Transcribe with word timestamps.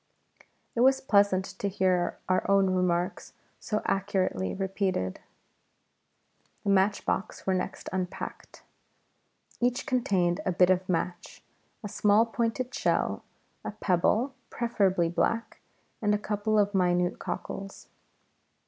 It 0.73 0.79
was 0.79 0.99
pleasant 0.99 1.45
to 1.59 1.69
hear 1.69 2.17
our 2.27 2.43
own 2.49 2.71
remarks 2.71 3.33
so 3.59 3.83
accurately 3.85 4.51
repeated. 4.51 5.19
The 6.63 6.71
matchboxes 6.71 7.45
were 7.45 7.53
next 7.53 7.87
unpacked; 7.93 8.63
each 9.59 9.85
contained 9.85 10.41
a 10.43 10.51
bit 10.53 10.71
of 10.71 10.89
match, 10.89 11.43
a 11.83 11.87
small 11.87 12.25
pointed 12.25 12.73
shell, 12.73 13.23
a 13.63 13.69
pebble 13.73 14.33
(preferably 14.49 15.07
black), 15.07 15.59
and 16.01 16.15
a 16.15 16.17
couple 16.17 16.57
of 16.57 16.73
minute 16.73 17.19
cockles. 17.19 17.87